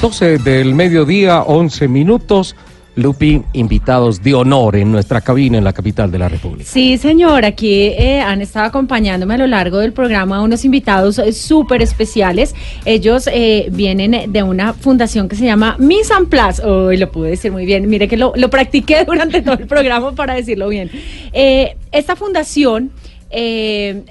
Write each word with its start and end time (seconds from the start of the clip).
12 0.00 0.38
del 0.38 0.74
mediodía, 0.74 1.42
11 1.42 1.88
minutos. 1.88 2.54
Lupi, 2.96 3.40
invitados 3.52 4.22
de 4.22 4.34
honor 4.34 4.76
en 4.76 4.90
nuestra 4.92 5.20
cabina 5.20 5.56
en 5.56 5.64
la 5.64 5.72
capital 5.72 6.10
de 6.10 6.18
la 6.18 6.28
República. 6.28 6.68
Sí, 6.68 6.98
señor, 6.98 7.44
aquí 7.44 7.84
eh, 7.84 8.20
han 8.20 8.42
estado 8.42 8.66
acompañándome 8.66 9.34
a 9.34 9.38
lo 9.38 9.46
largo 9.46 9.78
del 9.78 9.92
programa 9.92 10.42
unos 10.42 10.64
invitados 10.64 11.18
eh, 11.18 11.32
súper 11.32 11.82
especiales. 11.82 12.54
Ellos 12.84 13.28
eh, 13.32 13.68
vienen 13.70 14.30
de 14.30 14.42
una 14.42 14.74
fundación 14.74 15.28
que 15.28 15.36
se 15.36 15.44
llama 15.44 15.76
Mise 15.78 16.12
en. 16.12 16.60
Hoy 16.60 16.96
lo 16.96 17.10
pude 17.10 17.30
decir 17.30 17.52
muy 17.52 17.64
bien. 17.64 17.88
Mire 17.88 18.08
que 18.08 18.16
lo, 18.16 18.32
lo 18.36 18.50
practiqué 18.50 19.04
durante 19.06 19.40
todo 19.40 19.54
el 19.54 19.66
programa 19.66 20.14
para 20.14 20.34
decirlo 20.34 20.68
bien. 20.68 20.90
esta 21.32 22.16
fundación 22.16 22.90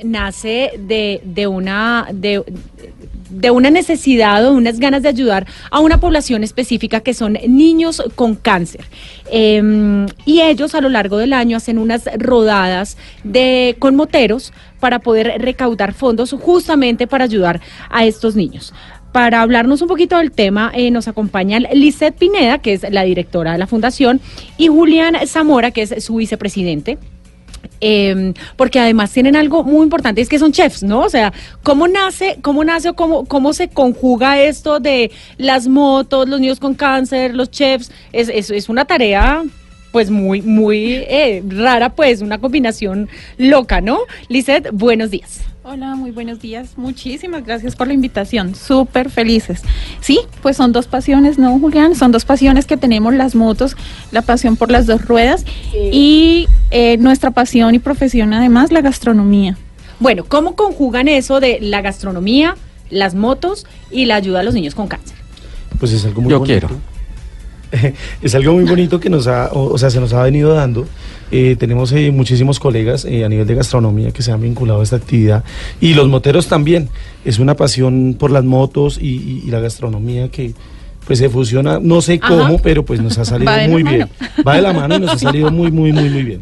nace 0.03 0.71
de, 0.79 1.21
de 1.25 1.47
una... 1.47 2.07
De, 2.11 2.43
de 3.29 3.51
una 3.51 3.69
necesidad 3.69 4.45
o 4.45 4.53
unas 4.53 4.79
ganas 4.79 5.03
de 5.03 5.09
ayudar 5.09 5.45
a 5.71 5.79
una 5.79 5.99
población 5.99 6.43
específica 6.43 6.99
que 7.01 7.13
son 7.13 7.37
niños 7.47 8.03
con 8.15 8.35
cáncer. 8.35 8.85
Em, 9.31 10.07
y 10.25 10.41
ellos 10.41 10.75
a 10.75 10.81
lo 10.81 10.89
largo 10.89 11.17
del 11.17 11.33
año 11.33 11.57
hacen 11.57 11.77
unas 11.77 12.09
rodadas 12.17 12.97
de, 13.23 13.75
con 13.79 13.95
moteros 13.95 14.53
para 14.79 14.99
poder 14.99 15.41
recaudar 15.41 15.93
fondos 15.93 16.35
justamente 16.39 17.07
para 17.07 17.25
ayudar 17.25 17.61
a 17.89 18.05
estos 18.05 18.35
niños. 18.35 18.73
Para 19.11 19.41
hablarnos 19.41 19.81
un 19.81 19.87
poquito 19.87 20.17
del 20.17 20.31
tema, 20.31 20.71
eh, 20.75 20.91
nos 20.91 21.07
acompañan 21.07 21.65
Lisette 21.73 22.15
Pineda, 22.15 22.59
que 22.59 22.73
es 22.73 22.85
la 22.91 23.03
directora 23.03 23.53
de 23.53 23.57
la 23.57 23.65
fundación, 23.65 24.21
y 24.57 24.67
Julián 24.67 25.15
Zamora, 25.25 25.71
que 25.71 25.81
es 25.81 26.03
su 26.03 26.15
vicepresidente. 26.15 26.99
Eh, 27.81 28.33
porque 28.55 28.79
además 28.79 29.11
tienen 29.11 29.35
algo 29.35 29.63
muy 29.63 29.83
importante, 29.83 30.21
es 30.21 30.29
que 30.29 30.39
son 30.39 30.51
chefs, 30.51 30.83
¿no? 30.83 31.01
O 31.01 31.09
sea, 31.09 31.33
¿cómo 31.63 31.87
nace, 31.87 32.37
cómo 32.41 32.63
nace 32.63 32.89
o 32.89 32.95
cómo, 32.95 33.25
cómo 33.25 33.53
se 33.53 33.69
conjuga 33.69 34.39
esto 34.41 34.79
de 34.79 35.11
las 35.37 35.67
motos, 35.67 36.27
los 36.27 36.39
niños 36.39 36.59
con 36.59 36.73
cáncer, 36.73 37.35
los 37.35 37.49
chefs? 37.51 37.91
Es, 38.11 38.29
es, 38.29 38.49
es 38.49 38.69
una 38.69 38.85
tarea 38.85 39.43
pues 39.91 40.09
muy, 40.09 40.41
muy 40.41 40.93
eh, 41.07 41.43
rara, 41.47 41.89
pues 41.95 42.21
una 42.21 42.37
combinación 42.39 43.09
loca, 43.37 43.81
¿no? 43.81 43.99
Lizeth, 44.27 44.69
buenos 44.71 45.09
días. 45.09 45.41
Hola, 45.63 45.95
muy 45.95 46.11
buenos 46.11 46.39
días. 46.39 46.77
Muchísimas 46.77 47.43
gracias 47.45 47.75
por 47.75 47.87
la 47.87 47.93
invitación. 47.93 48.55
Súper 48.55 49.09
felices. 49.09 49.61
Sí, 49.99 50.19
pues 50.41 50.55
son 50.55 50.71
dos 50.71 50.87
pasiones, 50.87 51.37
¿no, 51.37 51.59
Julián? 51.59 51.95
Son 51.95 52.11
dos 52.11 52.23
pasiones 52.23 52.65
que 52.65 52.77
tenemos 52.77 53.13
las 53.13 53.35
motos, 53.35 53.75
la 54.11 54.21
pasión 54.21 54.55
por 54.55 54.71
las 54.71 54.87
dos 54.87 55.05
ruedas 55.05 55.43
y 55.91 56.47
eh, 56.71 56.97
nuestra 56.97 57.31
pasión 57.31 57.75
y 57.75 57.79
profesión 57.79 58.33
además, 58.33 58.71
la 58.71 58.81
gastronomía. 58.81 59.57
Bueno, 59.99 60.23
¿cómo 60.25 60.55
conjugan 60.55 61.09
eso 61.09 61.41
de 61.41 61.59
la 61.61 61.81
gastronomía, 61.81 62.55
las 62.89 63.13
motos 63.13 63.67
y 63.91 64.05
la 64.05 64.15
ayuda 64.15 64.39
a 64.39 64.43
los 64.43 64.53
niños 64.53 64.75
con 64.75 64.87
cáncer? 64.87 65.17
Pues 65.77 65.91
es 65.91 66.05
algo 66.05 66.21
muy 66.21 66.31
Yo 66.31 66.39
bonito. 66.39 66.67
quiero. 66.67 66.81
es 68.21 68.35
algo 68.35 68.53
muy 68.53 68.63
bonito 68.65 68.99
que 68.99 69.09
nos 69.09 69.27
ha, 69.27 69.47
o, 69.53 69.73
o 69.73 69.77
sea, 69.77 69.89
se 69.89 69.99
nos 69.99 70.13
ha 70.13 70.23
venido 70.23 70.53
dando. 70.53 70.87
Eh, 71.31 71.55
tenemos 71.59 71.91
eh, 71.91 72.09
muchísimos 72.11 72.59
colegas 72.59 73.05
eh, 73.05 73.23
a 73.23 73.29
nivel 73.29 73.45
de 73.45 73.53
gastronomía 73.55 74.11
que 74.11 74.23
se 74.23 74.31
han 74.31 74.41
vinculado 74.41 74.79
a 74.79 74.83
esta 74.83 74.95
actividad 74.95 75.43
y 75.79 75.93
los 75.93 76.07
moteros 76.07 76.47
también. 76.47 76.89
Es 77.25 77.37
una 77.39 77.55
pasión 77.55 78.15
por 78.17 78.31
las 78.31 78.43
motos 78.43 78.97
y, 78.99 79.07
y- 79.17 79.43
y 79.45 79.51
la 79.51 79.59
gastronomía 79.59 80.29
que 80.29 80.53
pues 81.05 81.17
se 81.19 81.29
fusiona, 81.29 81.79
no 81.81 82.01
sé 82.01 82.19
Ajá. 82.21 82.35
cómo, 82.35 82.59
pero 82.59 82.83
pues 82.85 83.01
nos 83.01 83.17
ha 83.17 83.25
salido 83.25 83.51
muy 83.69 83.83
mano. 83.83 83.95
bien. 83.97 84.09
Va 84.47 84.55
de 84.55 84.61
la 84.61 84.73
mano 84.73 84.95
y 84.95 84.99
nos 84.99 85.11
ha 85.11 85.17
salido 85.19 85.51
muy, 85.51 85.71
muy, 85.71 85.91
muy, 85.91 86.09
muy 86.09 86.23
bien. 86.23 86.41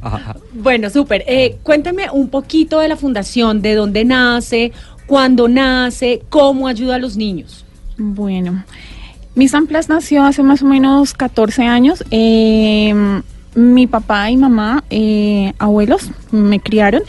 Bueno, 0.54 0.90
súper. 0.90 1.24
Eh, 1.28 1.58
cuéntame 1.64 2.10
un 2.12 2.30
poquito 2.30 2.80
de 2.80 2.88
la 2.88 2.96
fundación, 2.98 3.62
de 3.62 3.76
dónde 3.76 4.04
nace, 4.06 4.72
cuándo 5.06 5.48
nace, 5.50 6.22
cómo 6.30 6.68
ayuda 6.68 6.96
a 6.96 7.00
los 7.00 7.16
niños. 7.18 7.66
Bueno, 7.98 8.64
Miss 9.38 9.54
Amplas 9.54 9.88
nació 9.88 10.24
hace 10.24 10.42
más 10.42 10.64
o 10.64 10.66
menos 10.66 11.14
14 11.14 11.62
años. 11.68 12.04
Eh, 12.10 13.22
mi 13.54 13.86
papá 13.86 14.32
y 14.32 14.36
mamá, 14.36 14.84
eh, 14.90 15.54
abuelos, 15.60 16.10
me 16.32 16.60
criaron. 16.60 17.04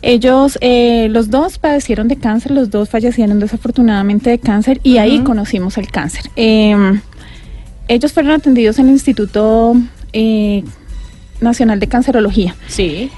Ellos, 0.00 0.56
eh, 0.62 1.08
los 1.10 1.28
dos 1.28 1.58
padecieron 1.58 2.08
de 2.08 2.16
cáncer, 2.16 2.52
los 2.52 2.70
dos 2.70 2.88
fallecieron 2.88 3.40
desafortunadamente 3.40 4.30
de 4.30 4.38
cáncer 4.38 4.80
y 4.82 4.96
ahí 4.96 5.18
conocimos 5.20 5.76
el 5.76 5.88
cáncer. 5.90 6.30
Eh, 6.34 6.98
ellos 7.88 8.14
fueron 8.14 8.32
atendidos 8.32 8.78
en 8.78 8.86
el 8.86 8.92
Instituto 8.92 9.76
eh, 10.14 10.64
Nacional 11.42 11.78
de 11.78 11.88
Cancerología. 11.88 12.56
Sí. 12.68 13.10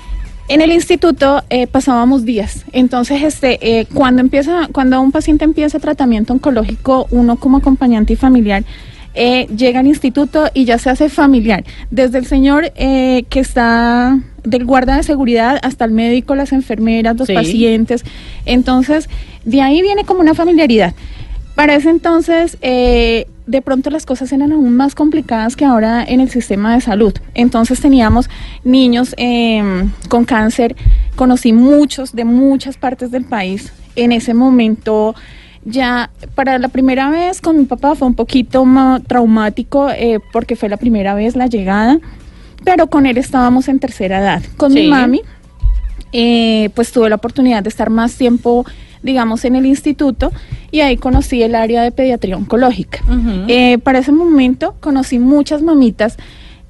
En 0.50 0.61
el 0.62 0.72
instituto 0.72 1.44
eh, 1.49 1.69
pasábamos 1.69 2.25
días. 2.25 2.65
Entonces, 2.72 3.22
este, 3.22 3.59
eh, 3.62 3.87
cuando 3.94 4.21
empieza, 4.21 4.69
cuando 4.72 5.00
un 5.00 5.12
paciente 5.12 5.44
empieza 5.44 5.78
tratamiento 5.78 6.33
oncológico, 6.33 7.06
uno 7.12 7.37
como 7.37 7.59
acompañante 7.59 8.15
y 8.15 8.16
familiar 8.16 8.65
eh, 9.15 9.47
llega 9.56 9.78
al 9.78 9.87
instituto 9.87 10.49
y 10.53 10.65
ya 10.65 10.78
se 10.78 10.91
hace 10.91 11.09
familiar. 11.09 11.62
Desde 11.93 12.19
el 12.19 12.27
señor 12.27 12.72
eh, 12.75 13.22
que 13.28 13.39
está 13.39 14.19
del 14.43 14.65
guarda 14.65 14.97
de 14.97 15.05
seguridad 15.05 15.56
hasta 15.62 15.84
el 15.84 15.93
médico, 15.93 16.34
las 16.34 16.50
enfermeras, 16.50 17.16
los 17.16 17.28
Sí. 17.28 17.34
pacientes. 17.34 18.03
Entonces, 18.44 19.09
de 19.44 19.62
ahí 19.62 19.83
viene 19.83 20.05
como 20.05 20.19
una 20.19 20.34
familiaridad. 20.34 20.94
Para 21.55 21.77
ese 21.77 21.91
entonces, 21.91 22.59
eh, 22.60 23.28
de 23.50 23.62
pronto 23.62 23.91
las 23.91 24.06
cosas 24.06 24.31
eran 24.33 24.53
aún 24.53 24.77
más 24.77 24.94
complicadas 24.94 25.56
que 25.56 25.65
ahora 25.65 26.05
en 26.05 26.21
el 26.21 26.31
sistema 26.31 26.72
de 26.75 26.81
salud. 26.81 27.12
Entonces 27.34 27.81
teníamos 27.81 28.31
niños 28.62 29.12
eh, 29.19 29.88
con 30.09 30.25
cáncer, 30.25 30.77
conocí 31.16 31.53
muchos 31.53 32.12
de 32.12 32.25
muchas 32.25 32.77
partes 32.77 33.10
del 33.10 33.25
país. 33.25 33.72
En 33.97 34.12
ese 34.12 34.34
momento, 34.34 35.16
ya 35.65 36.10
para 36.37 36.59
la 36.59 36.69
primera 36.69 37.10
vez 37.10 37.41
con 37.41 37.59
mi 37.59 37.65
papá 37.65 37.97
fue 37.97 38.06
un 38.06 38.15
poquito 38.15 38.65
ma- 38.65 39.00
traumático 39.05 39.91
eh, 39.91 40.21
porque 40.33 40.55
fue 40.55 40.69
la 40.69 40.77
primera 40.77 41.15
vez 41.15 41.34
la 41.34 41.49
llegada, 41.49 41.99
pero 42.65 42.87
con 42.87 43.05
él 43.05 43.19
estábamos 43.19 43.66
en 43.66 43.81
tercera 43.81 44.21
edad. 44.21 44.43
Con 44.56 44.72
Sí. 44.72 44.83
mi 44.83 44.89
mami, 44.89 45.22
eh, 46.12 46.71
pues 46.75 46.93
tuve 46.93 47.09
la 47.09 47.16
oportunidad 47.16 47.62
de 47.65 47.69
estar 47.69 47.91
más 47.91 48.15
tiempo, 48.15 48.65
digamos, 49.03 49.44
en 49.44 49.56
el 49.56 49.66
instituto 49.66 50.33
y 50.71 50.81
ahí 50.81 50.97
conocí 50.97 51.43
el 51.43 51.55
área 51.55 51.83
de 51.83 51.93
pediatría 51.93 52.37
oncológica. 52.37 53.00
Eh, 53.49 53.78
para 53.78 53.99
ese 53.99 54.12
momento 54.12 54.75
conocí 54.81 55.19
muchas 55.19 55.62
mamitas 55.62 56.16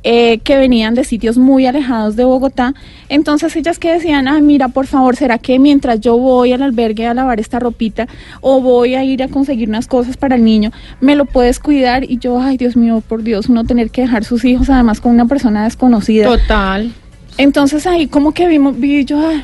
eh, 0.02 0.38
que 0.38 0.56
venían 0.56 0.94
de 0.94 1.04
sitios 1.04 1.36
muy 1.36 1.66
alejados 1.66 2.16
de 2.16 2.24
Bogotá. 2.24 2.72
Entonces 3.10 3.54
ellas 3.54 3.78
que 3.78 3.92
decían, 3.92 4.28
ay, 4.28 4.40
mira, 4.40 4.69
por 4.69 4.86
favor, 4.86 5.14
¿será 5.14 5.36
que 5.36 5.58
mientras 5.58 6.00
yo 6.00 6.16
voy 6.16 6.52
al 6.52 6.62
albergue 6.62 7.06
a 7.06 7.12
lavar 7.12 7.38
esta 7.38 7.58
ropita 7.58 8.08
o 8.40 8.62
voy 8.62 8.94
a 8.94 9.04
ir 9.04 9.22
a 9.22 9.28
conseguir 9.28 9.69
unas 9.69 9.86
cosas 9.86 10.16
para 10.16 10.36
el 10.36 10.44
niño, 10.44 10.72
me 11.02 11.16
lo 11.16 11.26
puedes 11.26 11.60
cuidar? 11.60 12.04
Y 12.04 12.16
yo, 12.16 12.40
ay, 12.40 12.56
Dios 12.56 12.76
mío, 12.76 13.02
por 13.06 13.22
Dios, 13.22 13.50
uno 13.50 13.64
tener 13.64 13.90
que 13.90 14.00
dejar 14.00 14.24
sus 14.24 14.42
hijos 14.46 14.70
además 14.70 15.02
con 15.02 15.12
una 15.12 15.26
persona 15.26 15.64
desconocida. 15.64 16.24
Total. 16.24 16.92
Entonces 17.36 17.86
ahí 17.86 18.06
como 18.06 18.32
que 18.32 18.48
vimos, 18.48 18.80
vi 18.80 19.04
yo, 19.04 19.20
ah, 19.20 19.42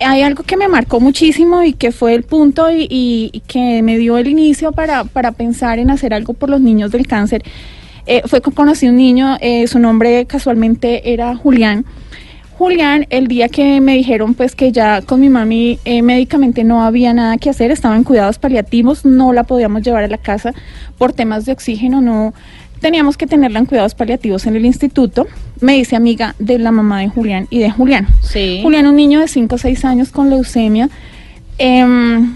hay 0.00 0.22
algo 0.22 0.42
que 0.42 0.56
me 0.56 0.68
marcó 0.68 1.00
muchísimo 1.00 1.62
y 1.62 1.72
que 1.72 1.90
fue 1.92 2.14
el 2.14 2.22
punto 2.22 2.70
y, 2.70 2.86
y- 2.90 3.30
y 3.32 3.40
que 3.40 3.82
me 3.82 3.96
dio 3.98 4.18
el 4.18 4.28
inicio 4.28 4.72
para, 4.72 5.04
para 5.04 5.32
pensar 5.32 5.78
en 5.78 5.90
hacer 5.90 6.12
algo 6.14 6.34
por 6.34 6.50
los 6.50 6.60
niños 6.60 6.90
del 6.92 7.06
cáncer. 7.06 7.42
Eh, 8.06 8.22
fue 8.26 8.40
que 8.40 8.50
conocí 8.52 8.86
un 8.88 8.96
niño, 8.96 9.36
eh, 9.40 9.66
su 9.66 9.78
nombre 9.78 10.26
casualmente 10.26 11.12
era 11.12 11.34
Julián. 11.34 11.84
Julián, 12.58 13.06
el 13.10 13.26
día 13.26 13.48
que 13.48 13.80
me 13.82 13.94
dijeron 13.96 14.32
pues 14.34 14.54
que 14.54 14.72
ya 14.72 15.02
con 15.02 15.20
mi 15.20 15.28
mami 15.28 15.78
eh, 15.84 16.00
médicamente 16.00 16.64
no 16.64 16.82
había 16.82 17.12
nada 17.12 17.36
que 17.36 17.50
hacer, 17.50 17.70
estaba 17.70 17.96
en 17.96 18.04
cuidados 18.04 18.38
paliativos, 18.38 19.04
no 19.04 19.32
la 19.34 19.44
podíamos 19.44 19.82
llevar 19.82 20.04
a 20.04 20.08
la 20.08 20.16
casa 20.16 20.54
por 20.96 21.12
temas 21.12 21.44
de 21.44 21.52
oxígeno, 21.52 22.00
no 22.00 22.32
teníamos 22.80 23.16
que 23.16 23.26
tenerla 23.26 23.58
en 23.58 23.66
cuidados 23.66 23.94
paliativos 23.94 24.46
en 24.46 24.56
el 24.56 24.64
instituto. 24.64 25.26
Me 25.60 25.74
dice 25.74 25.96
amiga 25.96 26.34
de 26.38 26.58
la 26.58 26.70
mamá 26.72 27.00
de 27.00 27.08
Julián 27.08 27.46
y 27.50 27.58
de 27.58 27.70
Julián. 27.70 28.06
Sí. 28.22 28.60
Julián, 28.62 28.86
un 28.86 28.96
niño 28.96 29.20
de 29.20 29.28
5 29.28 29.54
o 29.54 29.58
6 29.58 29.84
años 29.84 30.10
con 30.10 30.30
leucemia. 30.30 30.88
Em, 31.58 32.34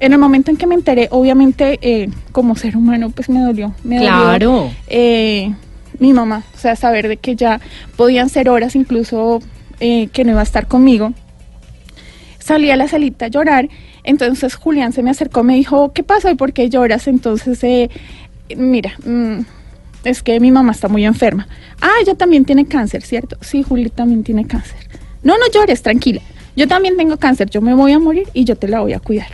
en 0.00 0.12
el 0.12 0.18
momento 0.18 0.50
en 0.50 0.56
que 0.58 0.66
me 0.66 0.74
enteré, 0.74 1.08
obviamente, 1.10 1.78
eh, 1.80 2.10
como 2.32 2.56
ser 2.56 2.76
humano, 2.76 3.10
pues 3.10 3.28
me 3.30 3.40
dolió. 3.40 3.74
Me 3.84 3.96
dolió, 3.96 4.10
Claro. 4.10 4.70
eh, 4.88 5.54
mi 5.98 6.12
mamá, 6.12 6.42
o 6.54 6.58
sea, 6.58 6.76
saber 6.76 7.08
de 7.08 7.16
que 7.16 7.36
ya 7.36 7.60
podían 7.96 8.28
ser 8.28 8.48
horas 8.50 8.74
incluso 8.76 9.40
eh, 9.80 10.08
que 10.12 10.24
no 10.24 10.32
iba 10.32 10.40
a 10.40 10.44
estar 10.44 10.66
conmigo. 10.66 11.12
Salí 12.38 12.70
a 12.70 12.76
la 12.76 12.88
salita 12.88 13.26
a 13.26 13.28
llorar, 13.28 13.68
entonces 14.02 14.54
Julián 14.56 14.92
se 14.92 15.02
me 15.02 15.10
acercó, 15.10 15.42
me 15.44 15.54
dijo, 15.54 15.92
¿qué 15.94 16.02
pasa 16.02 16.30
y 16.30 16.34
por 16.34 16.52
qué 16.52 16.68
lloras? 16.68 17.08
Entonces, 17.08 17.62
eh, 17.64 17.88
mira, 18.56 18.92
mm, 19.04 19.40
es 20.04 20.22
que 20.22 20.38
mi 20.40 20.50
mamá 20.50 20.72
está 20.72 20.88
muy 20.88 21.04
enferma. 21.04 21.48
Ah, 21.80 21.92
ella 22.02 22.14
también 22.14 22.44
tiene 22.44 22.66
cáncer, 22.66 23.02
¿cierto? 23.02 23.36
Sí, 23.40 23.62
Juli 23.62 23.90
también 23.90 24.22
tiene 24.22 24.46
cáncer. 24.46 24.78
No, 25.22 25.38
no 25.38 25.44
llores, 25.52 25.82
tranquila. 25.82 26.20
Yo 26.56 26.68
también 26.68 26.96
tengo 26.96 27.16
cáncer, 27.16 27.50
yo 27.50 27.60
me 27.60 27.74
voy 27.74 27.92
a 27.92 27.98
morir 27.98 28.28
y 28.32 28.44
yo 28.44 28.56
te 28.56 28.68
la 28.68 28.80
voy 28.80 28.92
a 28.92 29.00
cuidar. 29.00 29.28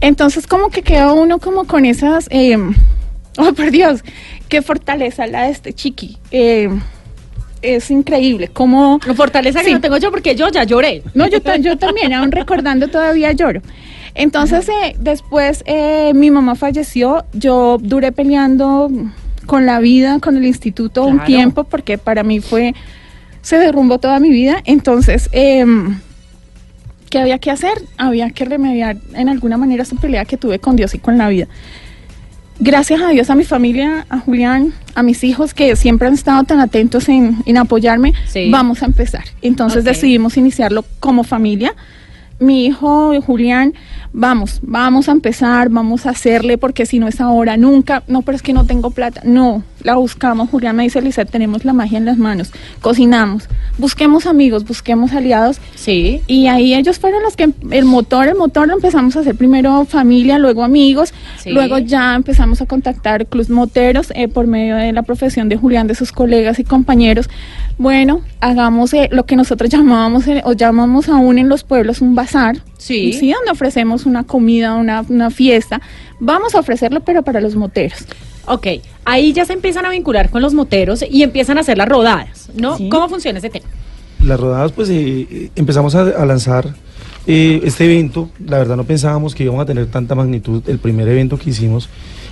Entonces 0.00 0.46
como 0.46 0.70
que 0.70 0.82
queda 0.82 1.12
uno 1.12 1.38
como 1.38 1.64
con 1.64 1.84
esas, 1.84 2.28
eh, 2.30 2.56
oh 3.38 3.52
por 3.52 3.70
Dios, 3.70 4.02
qué 4.48 4.62
fortaleza 4.62 5.26
la 5.26 5.44
de 5.44 5.50
este 5.50 5.72
chiqui. 5.72 6.18
Eh, 6.30 6.68
es 7.62 7.90
increíble, 7.90 8.48
como... 8.48 9.00
Fortaleza 9.16 9.62
que 9.62 9.72
no 9.72 9.80
tengo 9.80 9.96
yo 9.96 10.10
porque 10.10 10.34
yo 10.34 10.48
ya 10.50 10.64
lloré. 10.64 11.02
No, 11.14 11.26
yo, 11.26 11.38
yo 11.60 11.78
también, 11.78 12.12
aún 12.12 12.30
recordando 12.30 12.88
todavía 12.88 13.32
lloro. 13.32 13.62
Entonces, 14.14 14.68
eh, 14.68 14.96
después 14.98 15.62
eh, 15.66 16.12
mi 16.14 16.30
mamá 16.30 16.54
falleció, 16.54 17.24
yo 17.32 17.78
duré 17.80 18.12
peleando 18.12 18.90
con 19.46 19.66
la 19.66 19.80
vida, 19.80 20.20
con 20.20 20.36
el 20.36 20.44
instituto 20.44 21.04
un 21.04 21.22
tiempo, 21.24 21.64
porque 21.64 21.98
para 21.98 22.22
mí 22.22 22.40
fue, 22.40 22.74
se 23.42 23.58
derrumbó 23.58 23.98
toda 23.98 24.20
mi 24.20 24.30
vida. 24.30 24.62
Entonces, 24.64 25.28
em, 25.32 25.98
¿qué 27.10 27.18
había 27.18 27.38
que 27.38 27.50
hacer? 27.50 27.74
Había 27.98 28.30
que 28.30 28.44
remediar 28.44 28.96
en 29.14 29.28
alguna 29.28 29.56
manera 29.56 29.82
esa 29.82 29.96
pelea 29.96 30.24
que 30.24 30.36
tuve 30.36 30.58
con 30.60 30.76
Dios 30.76 30.94
y 30.94 30.98
con 30.98 31.18
la 31.18 31.28
vida. 31.28 31.48
Gracias 32.60 33.02
a 33.02 33.08
Dios, 33.08 33.30
a 33.30 33.34
mi 33.34 33.42
familia, 33.44 34.06
a 34.08 34.20
Julián, 34.20 34.72
a 34.94 35.02
mis 35.02 35.24
hijos 35.24 35.54
que 35.54 35.74
siempre 35.74 36.06
han 36.06 36.14
estado 36.14 36.44
tan 36.44 36.60
atentos 36.60 37.08
en, 37.08 37.38
en 37.46 37.56
apoyarme, 37.58 38.14
Sí. 38.28 38.48
vamos 38.50 38.82
a 38.82 38.86
empezar. 38.86 39.24
Entonces 39.42 39.82
decidimos 39.82 40.36
iniciarlo 40.36 40.84
como 41.00 41.24
familia. 41.24 41.74
Mi 42.40 42.66
hijo 42.66 43.12
Julián, 43.22 43.74
vamos, 44.12 44.58
vamos 44.62 45.08
a 45.08 45.12
empezar, 45.12 45.68
vamos 45.68 46.04
a 46.06 46.10
hacerle, 46.10 46.58
porque 46.58 46.84
si 46.84 46.98
no 46.98 47.06
es 47.08 47.20
ahora, 47.20 47.56
nunca, 47.56 48.02
no, 48.08 48.22
pero 48.22 48.36
es 48.36 48.42
que 48.42 48.52
no 48.52 48.64
tengo 48.66 48.90
plata. 48.90 49.20
No, 49.24 49.62
la 49.82 49.94
buscamos. 49.94 50.50
Julián 50.50 50.74
me 50.76 50.82
dice, 50.82 51.00
Lisa, 51.00 51.24
tenemos 51.24 51.64
la 51.64 51.72
magia 51.72 51.98
en 51.98 52.04
las 52.04 52.18
manos, 52.18 52.52
cocinamos, 52.80 53.48
busquemos 53.78 54.26
amigos, 54.26 54.64
busquemos 54.64 55.12
aliados 55.12 55.60
Sí. 55.76 56.22
y 56.26 56.48
ahí 56.48 56.74
ellos 56.74 56.98
fueron 56.98 57.22
los 57.22 57.36
que 57.36 57.52
el 57.70 57.84
motor, 57.84 58.26
el 58.28 58.34
motor 58.34 58.66
lo 58.66 58.74
empezamos 58.74 59.16
a 59.16 59.20
hacer 59.20 59.36
primero 59.36 59.84
familia, 59.84 60.38
luego 60.38 60.64
amigos, 60.64 61.14
Sí. 61.38 61.50
luego 61.50 61.78
ya 61.78 62.14
empezamos 62.14 62.60
a 62.60 62.66
contactar 62.66 63.26
clubs 63.26 63.48
moteros 63.50 64.12
eh, 64.16 64.28
por 64.28 64.46
medio 64.46 64.76
de 64.76 64.92
la 64.92 65.02
profesión 65.02 65.48
de 65.48 65.56
Julián, 65.56 65.86
de 65.86 65.94
sus 65.94 66.12
colegas 66.12 66.58
y 66.58 66.64
compañeros. 66.64 67.28
Bueno, 67.76 68.20
hagamos 68.40 68.94
eh, 68.94 69.08
lo 69.10 69.26
que 69.26 69.34
nosotros 69.36 69.68
llamábamos 69.70 70.26
eh, 70.28 70.42
o 70.44 70.52
llamamos 70.52 71.08
aún 71.08 71.38
en 71.38 71.48
los 71.48 71.64
pueblos 71.64 72.00
un 72.00 72.14
bazar. 72.24 72.56
Sí. 72.78 73.12
Sí, 73.12 73.32
donde 73.32 73.50
ofrecemos 73.50 74.06
una 74.06 74.24
comida, 74.24 74.74
una, 74.74 75.04
una 75.08 75.30
fiesta. 75.30 75.80
Vamos 76.20 76.54
a 76.54 76.60
ofrecerlo, 76.60 77.00
pero 77.00 77.22
para 77.22 77.40
los 77.40 77.54
moteros. 77.56 78.06
Ok, 78.46 78.66
ahí 79.04 79.32
ya 79.32 79.44
se 79.44 79.54
empiezan 79.54 79.86
a 79.86 79.90
vincular 79.90 80.28
con 80.30 80.42
los 80.42 80.52
moteros 80.52 81.04
y 81.08 81.22
empiezan 81.22 81.56
a 81.56 81.62
hacer 81.62 81.78
las 81.78 81.88
rodadas, 81.88 82.50
¿no? 82.54 82.76
Sí. 82.76 82.88
¿Cómo 82.90 83.08
funciona 83.08 83.38
ese 83.38 83.48
tema? 83.48 83.66
Las 84.22 84.38
rodadas, 84.38 84.72
pues 84.72 84.88
eh, 84.90 85.26
eh, 85.30 85.50
empezamos 85.56 85.94
a, 85.94 86.02
a 86.02 86.26
lanzar 86.26 86.74
eh, 87.26 87.60
este 87.64 87.84
evento. 87.86 88.30
La 88.46 88.58
verdad 88.58 88.76
no 88.76 88.84
pensábamos 88.84 89.34
que 89.34 89.44
íbamos 89.44 89.62
a 89.62 89.66
tener 89.66 89.86
tanta 89.86 90.14
magnitud. 90.14 90.62
El 90.66 90.78
primer 90.78 91.08
evento 91.08 91.38
que 91.38 91.50
hicimos, 91.50 91.88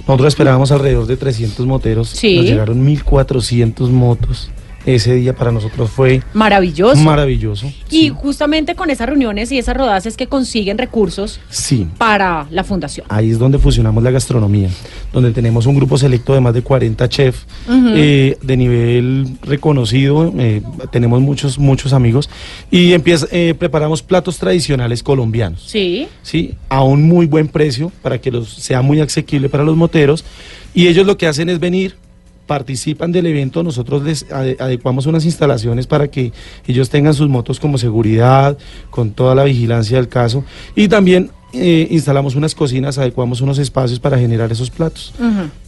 nosotros 0.07 0.29
esperábamos 0.29 0.71
alrededor 0.73 1.07
de 1.07 1.17
300 1.17 1.67
moteros. 1.67 2.09
Sí. 2.11 2.37
Nos 2.37 2.47
llegaron 2.47 2.87
1.400 2.87 3.89
motos. 3.91 4.51
Ese 4.85 5.15
día 5.15 5.35
para 5.35 5.53
nosotros 5.53 5.91
fue 5.91 6.23
Maravilloso. 6.35 7.01
maravilloso. 7.03 7.67
y 7.89 8.09
Sí. 8.09 8.09
justamente 8.15 8.75
con 8.75 8.91
esas 8.91 9.09
reuniones 9.09 9.53
y 9.53 9.59
esas 9.59 9.77
rodadas 9.77 10.07
es 10.07 10.17
que 10.17 10.27
consiguen 10.27 10.77
recursos 10.79 11.41
sí. 11.51 11.87
para 11.99 12.47
la 12.51 12.65
fundación. 12.65 13.07
Ahí 13.09 13.31
es 13.31 13.39
donde 13.39 13.59
fusionamos 13.59 14.03
la 14.03 14.11
gastronomía, 14.11 14.69
donde 15.13 15.31
tenemos 15.33 15.67
un 15.67 15.77
grupo 15.77 15.97
selecto 15.99 16.35
de 16.35 16.41
más 16.41 16.55
de 16.55 16.63
40 16.63 17.09
chefs 17.09 17.47
Ujú. 17.69 17.89
eh, 17.95 18.37
de 18.43 18.57
nivel 18.57 19.27
reconocido, 19.43 20.33
eh, 20.39 20.63
tenemos 20.91 21.21
muchos, 21.21 21.59
muchos 21.59 21.93
amigos, 21.93 22.29
y 22.71 22.93
empieza, 22.93 23.27
eh, 23.31 23.55
preparamos 23.59 24.03
platos 24.03 24.39
tradicionales 24.39 25.03
colombianos. 25.03 25.63
Sí. 25.67 26.09
¿sí? 26.23 26.55
a 26.69 26.83
un 26.83 27.03
muy 27.07 27.27
buen 27.27 27.49
precio 27.49 27.93
para 28.03 28.19
que 28.21 28.31
los, 28.31 28.49
sea 28.49 28.83
muy 28.83 29.01
asequible 29.01 29.49
para 29.49 29.63
los 29.65 29.77
moteros. 29.77 30.25
Y 30.75 30.87
ellos 30.89 31.07
lo 31.07 31.19
que 31.19 31.27
hacen 31.27 31.51
es 31.51 31.61
venir, 31.61 31.97
participan 32.47 33.13
del 33.13 33.27
evento, 33.27 33.63
nosotros 33.63 34.03
les 34.03 34.29
ade- 34.31 34.57
adecuamos 34.61 35.07
unas 35.07 35.25
instalaciones 35.25 35.87
para 35.87 36.09
que 36.09 36.33
ellos 36.67 36.91
tengan 36.91 37.15
sus 37.15 37.29
motos 37.29 37.59
como 37.61 37.79
seguridad, 37.79 38.57
con 38.91 39.11
toda 39.13 39.35
la 39.35 39.45
vigilancia 39.45 39.97
del 39.97 40.09
caso. 40.09 40.45
Y 40.75 40.89
también 40.89 41.31
eh, 41.55 41.87
instalamos 41.91 42.35
unas 42.35 42.55
cocinas, 42.55 42.99
adecuamos 42.99 43.41
unos 43.41 43.59
espacios 43.59 44.01
para 44.01 44.19
generar 44.19 44.51
esos 44.53 44.71
platos. 44.71 45.13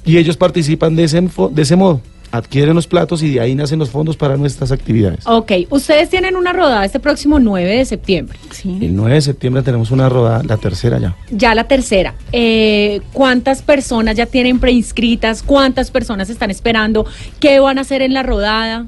Y 0.05 0.17
ellos 0.19 0.37
participan 0.37 0.97
de 0.97 1.05
ese, 1.05 1.21
de 1.21 1.63
ese 1.63 1.77
modo, 1.77 2.01
adquieren 2.37 2.75
los 2.75 2.87
platos 2.87 3.23
y 3.23 3.35
de 3.35 3.41
ahí 3.41 3.55
nacen 3.55 3.79
los 3.79 3.91
fondos 3.91 4.17
para 4.17 4.37
nuestras 4.37 4.73
actividades. 4.73 5.21
Ok, 5.27 5.53
ustedes 5.71 6.11
tienen 6.11 6.35
una 6.37 6.53
rodada 6.53 6.85
este 6.85 6.99
próximo 6.99 7.39
9 7.39 7.77
de 7.79 7.85
septiembre. 7.85 8.39
Sí. 8.51 8.79
El 8.83 8.97
9 8.97 9.15
de 9.15 9.21
septiembre 9.21 9.63
tenemos 9.63 9.91
una 9.91 10.09
rodada, 10.09 10.43
la 10.43 10.57
tercera 10.57 10.99
ya. 10.99 11.17
Ya 11.31 11.55
la 11.55 11.65
tercera. 11.69 12.15
Eh, 12.33 13.01
¿Cuántas 13.13 13.63
personas 13.63 14.17
ya 14.17 14.27
tienen 14.27 14.59
preinscritas? 14.59 15.43
¿Cuántas 15.43 15.91
personas 15.91 16.29
están 16.31 16.51
esperando? 16.51 17.07
¿Qué 17.39 17.61
van 17.61 17.79
a 17.79 17.83
hacer 17.83 18.03
en 18.03 18.13
la 18.15 18.23
rodada? 18.23 18.87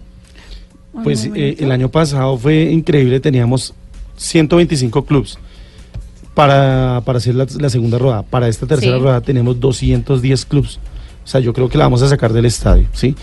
Pues 1.04 1.28
eh, 1.34 1.56
el 1.60 1.70
año 1.72 1.90
pasado 1.90 2.36
fue 2.38 2.62
increíble, 2.72 3.20
teníamos 3.20 3.74
125 4.16 5.04
clubs 5.04 5.38
para, 6.34 7.02
para 7.04 7.18
hacer 7.18 7.34
la, 7.34 7.46
la 7.60 7.70
segunda 7.70 7.98
rodada. 7.98 8.22
Para 8.22 8.48
esta 8.48 8.66
tercera 8.66 8.96
Sí. 8.96 9.02
rodada 9.02 9.20
tenemos 9.20 9.60
210 9.60 10.44
clubs. 10.46 10.78
O 11.26 11.28
sea, 11.28 11.40
yo 11.40 11.52
creo 11.52 11.68
que 11.68 11.76
la 11.76 11.84
vamos 11.84 12.00
a 12.02 12.08
sacar 12.08 12.32
del 12.32 12.46
estadio, 12.46 12.86
¿sí? 12.92 13.16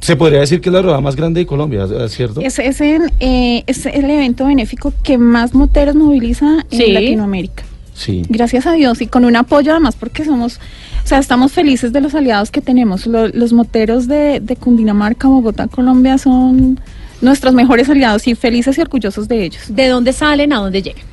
Se 0.00 0.16
podría 0.16 0.40
decir 0.40 0.60
que 0.60 0.68
es 0.68 0.72
la 0.72 0.80
rodada 0.80 1.00
más 1.00 1.16
grande 1.16 1.40
de 1.40 1.46
Colombia, 1.46 1.86
¿es 2.04 2.12
cierto? 2.12 2.40
Es, 2.40 2.58
eh, 2.58 3.64
es 3.66 3.86
el 3.86 4.08
evento 4.10 4.46
benéfico 4.46 4.92
que 5.02 5.18
más 5.18 5.52
moteros 5.54 5.94
moviliza 5.96 6.64
en 6.70 6.78
Sí. 6.78 6.92
Latinoamérica. 6.92 7.64
Sí. 7.94 8.22
Gracias 8.28 8.66
a 8.66 8.72
Dios 8.72 9.02
y 9.02 9.06
con 9.06 9.24
un 9.24 9.36
apoyo 9.36 9.72
además 9.72 9.96
porque 9.96 10.24
somos, 10.24 10.56
o 11.04 11.06
sea, 11.06 11.18
estamos 11.18 11.52
felices 11.52 11.92
de 11.92 12.00
los 12.00 12.14
aliados 12.14 12.50
que 12.50 12.60
tenemos. 12.60 13.06
Lo- 13.06 13.28
los 13.28 13.52
moteros 13.52 14.08
de, 14.08 14.40
de 14.40 14.56
Cundinamarca, 14.56 15.28
Bogotá, 15.28 15.66
Colombia 15.68 16.16
son 16.18 16.80
nuestros 17.20 17.54
mejores 17.54 17.88
aliados 17.90 18.26
y 18.26 18.34
felices 18.34 18.78
y 18.78 18.80
orgullosos 18.80 19.28
de 19.28 19.44
ellos. 19.44 19.62
¿De 19.68 19.88
dónde 19.88 20.12
salen? 20.12 20.52
¿A 20.52 20.56
dónde 20.58 20.82
llegan? 20.82 21.04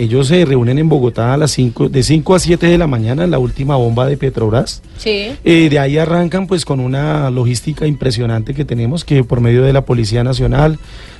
Ellos 0.00 0.28
se 0.28 0.46
reúnen 0.46 0.78
en 0.78 0.88
Bogotá 0.88 1.34
a 1.34 1.36
las 1.36 1.50
5, 1.50 1.90
de 1.90 2.02
5 2.02 2.34
a 2.34 2.38
7 2.38 2.66
de 2.66 2.78
la 2.78 2.86
mañana 2.86 3.22
en 3.24 3.30
la 3.30 3.38
última 3.38 3.76
bomba 3.76 4.06
de 4.06 4.16
Petrobras. 4.16 4.82
Sí. 4.96 5.28
Eh, 5.44 5.68
de 5.68 5.78
ahí 5.78 5.98
arrancan 5.98 6.46
pues 6.46 6.64
con 6.64 6.80
una 6.80 7.28
logística 7.30 7.86
impresionante 7.86 8.54
que 8.54 8.64
tenemos, 8.64 9.04
que 9.04 9.24
por 9.24 9.42
medio 9.42 9.62
de 9.62 9.74
la 9.74 9.84
Policía 9.84 10.24
Nacional, 10.24 10.78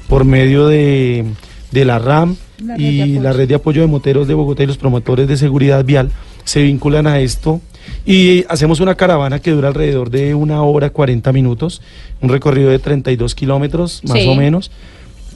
por 0.08 0.24
medio 0.24 0.66
de, 0.66 1.26
de 1.72 1.84
la 1.84 1.98
RAM 1.98 2.36
La 2.64 2.78
y 2.78 3.18
la 3.18 3.34
red 3.34 3.48
de 3.48 3.56
apoyo 3.56 3.82
de 3.82 3.86
moteros 3.86 4.26
de 4.26 4.32
Bogotá 4.32 4.62
y 4.62 4.66
los 4.66 4.78
promotores 4.78 5.28
de 5.28 5.36
seguridad 5.36 5.84
vial, 5.84 6.10
se 6.44 6.62
vinculan 6.62 7.06
a 7.06 7.20
esto 7.20 7.60
y 8.06 8.46
hacemos 8.48 8.80
una 8.80 8.94
caravana 8.94 9.40
que 9.40 9.50
dura 9.50 9.68
alrededor 9.68 10.08
de 10.08 10.34
una 10.34 10.62
hora 10.62 10.88
40 10.88 11.30
minutos, 11.32 11.82
un 12.22 12.30
recorrido 12.30 12.70
de 12.70 12.78
32 12.78 13.34
kilómetros 13.34 14.00
más 14.08 14.20
Sí. 14.20 14.26
o 14.26 14.34
menos 14.34 14.70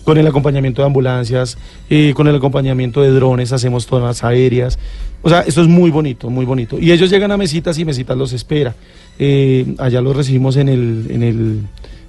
con 0.04 0.18
el 0.18 0.26
acompañamiento 0.26 0.82
de 0.82 0.86
ambulancias, 0.86 1.56
eh, 1.90 2.12
con 2.14 2.28
el 2.28 2.36
acompañamiento 2.36 3.02
de 3.02 3.10
drones, 3.10 3.52
hacemos 3.52 3.86
tomas 3.86 4.22
aéreas. 4.24 4.78
O 5.22 5.28
sea, 5.30 5.40
esto 5.40 5.62
es 5.62 5.68
muy 5.68 5.90
bonito, 5.90 6.28
muy 6.30 6.44
bonito. 6.44 6.78
Y 6.78 6.92
ellos 6.92 7.10
llegan 7.10 7.32
a 7.32 7.36
mesitas 7.36 7.78
y 7.78 7.84
mesitas 7.84 8.16
los 8.16 8.32
espera. 8.32 8.74
Eh, 9.18 9.74
allá 9.78 10.00
los 10.00 10.14
recibimos 10.16 10.56
en 10.56 10.68
el, 10.68 11.06
en 11.11 11.23
el, 11.23 11.61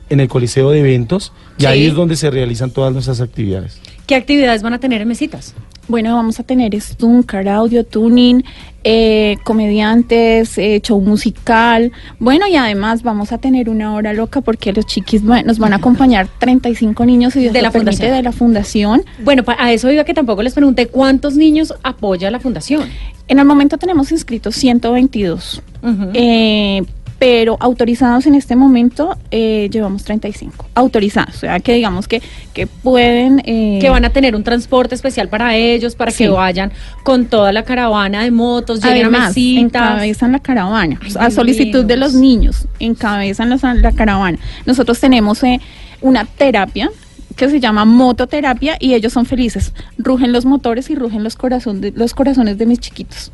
en 0.09 0.19
el 0.19 0.27
Coliseo 0.27 0.71
de 0.71 0.79
Eventos 0.79 1.31
y 1.57 1.61
Sí. 1.61 1.65
ahí 1.67 1.85
es 1.85 1.93
donde 1.93 2.15
se 2.17 2.29
realizan 2.29 2.71
todas 2.71 2.91
nuestras 2.91 3.21
actividades. 3.21 3.79
¿Qué 4.05 4.15
actividades 4.15 4.61
van 4.61 4.73
a 4.73 4.79
tener 4.79 5.01
en 5.01 5.07
mesitas? 5.07 5.55
Bueno, 5.87 6.15
vamos 6.15 6.39
a 6.39 6.43
tener 6.43 6.79
Stuncar, 6.79 7.47
audio 7.47 7.83
tuning, 7.85 8.43
eh, 8.87 9.37
comediantes, 9.43 10.59
eh, 10.59 10.79
show 10.81 11.01
musical. 11.01 11.91
Bueno, 12.19 12.45
y 12.47 12.55
además 12.55 13.01
vamos 13.01 13.31
a 13.31 13.39
tener 13.39 13.67
una 13.67 13.95
hora 13.95 14.13
loca 14.13 14.41
porque 14.41 14.71
los 14.73 14.85
chiquis 14.85 15.23
nos 15.23 15.57
van 15.57 15.73
a 15.73 15.77
acompañar 15.77 16.27
35 16.37 17.03
niños 17.03 17.35
y 17.35 17.39
Dios 17.39 17.53
De 17.53 17.63
la 17.63 17.71
permite, 17.71 17.91
fundación. 17.93 18.15
de 18.15 18.21
la 18.23 18.31
fundación. 18.31 19.03
Bueno, 19.23 19.43
a 19.57 19.73
eso 19.73 19.89
iba 19.91 20.03
que 20.03 20.13
tampoco 20.13 20.43
les 20.43 20.53
pregunté 20.53 20.85
cuántos 20.87 21.35
niños 21.35 21.73
apoya 21.81 22.29
la 22.29 22.39
fundación. 22.39 22.83
En 23.27 23.39
el 23.39 23.45
momento 23.45 23.79
tenemos 23.79 24.11
inscritos 24.11 24.53
122, 24.55 25.63
Ujú. 25.81 26.11
eh, 26.13 26.83
pero 27.17 27.55
autorizados 27.61 28.25
en 28.25 28.35
este 28.35 28.55
momento 28.55 29.17
eh, 29.31 29.69
llevamos 29.71 30.03
35. 30.03 30.67
Autorizados, 30.75 31.35
o 31.35 31.39
sea, 31.39 31.59
que 31.59 31.73
digamos 31.73 32.07
que, 32.07 32.21
que 32.53 32.67
pueden... 32.67 33.41
eh, 33.45 33.79
que 33.81 33.89
van 33.89 34.03
a 34.05 34.09
tener 34.09 34.35
un 34.35 34.43
transporte 34.43 34.95
especial 34.95 35.29
para 35.29 35.55
ellos, 35.55 35.95
para 35.95 36.11
que 36.11 36.27
vayan 36.27 36.71
con 37.03 37.25
toda 37.25 37.51
la 37.53 37.63
caravana 37.63 38.23
de 38.23 38.31
motos, 38.31 38.81
lleguen 38.81 38.97
a 38.97 39.07
Además, 39.07 39.27
mesitas. 39.29 39.61
encabezan 39.63 40.31
la 40.33 40.39
caravana, 40.39 40.99
Ay, 41.01 41.11
a 41.17 41.31
solicitud 41.31 41.85
de 41.85 41.95
los 41.97 42.13
niños, 42.13 42.67
encabezan 42.79 43.49
los- 43.49 43.63
la 43.63 43.91
caravana. 43.93 44.37
Nosotros 44.65 44.99
tenemos 44.99 45.41
eh, 45.43 45.59
una 46.01 46.25
terapia 46.25 46.89
que 47.35 47.49
se 47.49 47.59
llama 47.59 47.83
mototerapia 47.85 48.77
y 48.79 48.93
ellos 48.93 49.11
son 49.13 49.25
felices. 49.25 49.73
Rugen 49.97 50.31
los 50.31 50.45
motores 50.45 50.89
y 50.89 50.95
rugen 50.95 51.23
los, 51.23 51.35
corazón 51.35 51.81
de, 51.81 51.91
los 51.91 52.13
corazones 52.13 52.57
de 52.57 52.65
mis 52.65 52.79
chiquitos. 52.79 53.31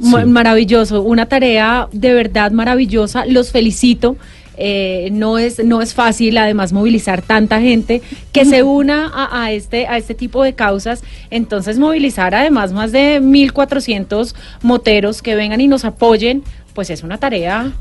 Sí. 0.00 0.24
Maravilloso, 0.26 1.02
una 1.02 1.26
tarea 1.26 1.88
de 1.92 2.12
verdad 2.12 2.50
maravillosa. 2.52 3.26
Los 3.26 3.50
felicito. 3.50 4.16
Eh, 4.58 5.10
no 5.12 5.36
es 5.36 5.62
no 5.62 5.82
es 5.82 5.92
fácil 5.92 6.38
además 6.38 6.72
movilizar 6.72 7.20
tanta 7.20 7.60
gente 7.60 8.00
que 8.32 8.46
se 8.46 8.62
una 8.62 9.06
a, 9.06 9.44
a 9.44 9.52
este 9.52 9.86
a 9.86 9.98
este 9.98 10.14
tipo 10.14 10.42
de 10.42 10.54
causas 10.54 11.02
entonces 11.28 11.78
movilizar 11.78 12.34
además 12.34 12.72
más 12.72 12.90
de 12.90 13.20
1400 13.20 14.34
moteros 14.62 15.20
que 15.20 15.34
vengan 15.34 15.60
y 15.60 15.68
nos 15.68 15.84
apoyen 15.84 16.42
pues 16.72 16.88
es 16.88 17.02
una 17.02 17.18
tarea 17.18 17.74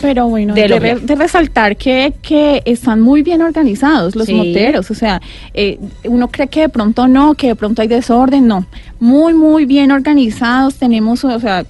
Pero 0.00 0.26
bueno, 0.28 0.54
De 0.54 0.66
debe 0.66 0.96
de 0.96 1.14
resaltar 1.14 1.76
que, 1.76 2.12
que 2.22 2.62
están 2.64 3.00
muy 3.00 3.22
bien 3.22 3.40
organizados 3.42 4.16
los 4.16 4.26
Sí. 4.26 4.34
moteros. 4.34 4.90
O 4.90 4.94
sea, 4.94 5.20
eh, 5.54 5.78
uno 6.04 6.28
cree 6.28 6.48
que 6.48 6.62
de 6.62 6.68
pronto 6.68 7.06
no, 7.06 7.34
que 7.34 7.48
de 7.48 7.54
pronto 7.54 7.82
hay 7.82 7.88
desorden. 7.88 8.46
No, 8.48 8.66
muy, 8.98 9.32
muy 9.34 9.64
bien 9.64 9.92
organizados. 9.92 10.74
Tenemos, 10.74 11.24
o 11.24 11.38
sea, 11.38 11.64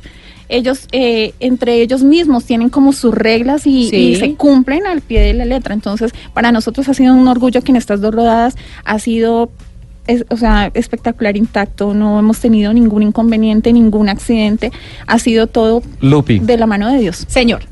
ellos, 0.49 0.87
eh, 0.93 1.35
entre 1.41 1.81
ellos 1.83 2.03
mismos 2.03 2.45
tienen 2.45 2.69
como 2.71 2.93
sus 2.93 3.15
reglas 3.15 3.67
y, 3.67 3.89
Sí. 3.91 3.97
y 3.97 4.17
se 4.17 4.35
cumplen 4.35 4.87
al 4.87 5.01
pie 5.03 5.21
de 5.21 5.35
la 5.35 5.45
letra. 5.45 5.75
Entonces, 5.75 6.13
para 6.35 6.53
nosotros 6.53 6.89
ha 6.89 6.95
sido 6.95 7.15
un 7.15 7.29
orgullo 7.29 7.61
que 7.63 7.73
en 7.73 7.77
estas 7.77 8.01
dos 8.01 8.15
rodadas 8.15 8.57
ha 8.85 8.99
sido 8.99 9.51
es- 10.09 10.25
o 10.31 10.37
sea, 10.37 10.69
espectacular, 10.75 11.37
intacto, 11.37 11.95
no 11.95 12.19
hemos 12.19 12.41
tenido 12.41 12.73
ningún 12.73 13.05
inconveniente, 13.05 13.73
ningún 13.73 14.09
accidente, 14.09 14.73
ha 15.07 15.19
sido 15.21 15.47
todo 15.47 15.81
Lupi, 16.01 16.41
de 16.41 16.57
la 16.57 16.67
mano 16.67 16.91
de 16.91 16.99
Dios. 16.99 17.25
Señor. 17.29 17.63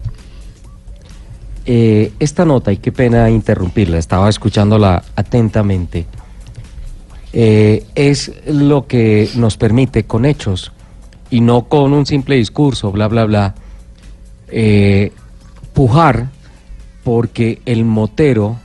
Eh, 1.67 2.13
esta 2.19 2.45
nota, 2.45 2.73
y 2.73 2.79
qué 2.79 2.93
pena 2.93 3.31
interrumpirla, 3.31 3.99
estaba 3.99 4.29
escuchándola 4.29 5.03
atentamente, 5.15 6.07
eh, 7.33 7.85
es 7.95 8.33
lo 8.47 8.87
que 8.87 9.29
nos 9.37 9.57
permite 9.57 10.05
con 10.05 10.25
hechos 10.25 10.73
y 11.31 11.41
no 11.41 11.69
con 11.69 11.93
un 11.93 12.07
simple 12.07 12.37
discurso, 12.37 12.91
bla, 12.91 13.09
bla, 13.09 13.25
bla, 13.25 13.55
eh, 14.49 15.13
pujar 15.73 16.29
porque 17.05 17.61
el 17.67 17.85
motero 17.85 18.59